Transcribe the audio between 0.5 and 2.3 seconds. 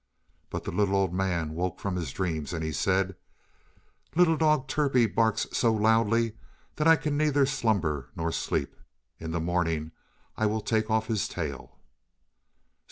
the little old man woke from his